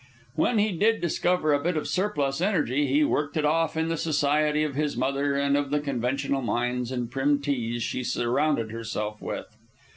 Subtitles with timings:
[0.33, 3.97] When he did discover a bit of surplus energy, he worked it off in the
[3.97, 9.21] society of his mother and of the conventional minds and prim teas she surrounded herself
[9.21, 9.55] with.